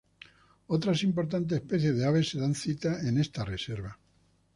Otras 0.65 1.03
importantes 1.03 1.59
especies 1.59 1.95
de 1.95 2.07
aves 2.07 2.29
se 2.31 2.39
dan 2.39 2.55
citas 2.55 3.03
en 3.05 3.19
esta 3.19 3.45
reserva. 3.45 3.99